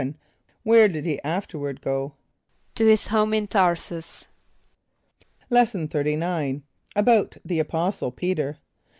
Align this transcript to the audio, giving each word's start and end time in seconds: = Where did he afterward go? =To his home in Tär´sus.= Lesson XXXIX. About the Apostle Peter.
= 0.35 0.63
Where 0.63 0.87
did 0.87 1.05
he 1.05 1.21
afterward 1.21 1.79
go? 1.79 2.13
=To 2.73 2.87
his 2.87 3.05
home 3.09 3.35
in 3.35 3.47
Tär´sus.= 3.47 4.25
Lesson 5.51 5.89
XXXIX. 5.89 6.63
About 6.95 7.37
the 7.45 7.59
Apostle 7.59 8.09
Peter. 8.09 8.57